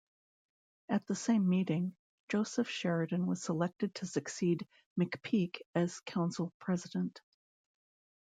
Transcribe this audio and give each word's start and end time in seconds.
At 0.89 1.05
the 1.05 1.13
same 1.13 1.47
meeting, 1.47 1.95
Joseph 2.27 2.67
Sheridan 2.67 3.27
was 3.27 3.43
selected 3.43 3.93
to 3.93 4.07
succeed 4.07 4.65
McPeek 4.99 5.59
as 5.75 5.99
Council 5.99 6.51
President. 6.57 7.21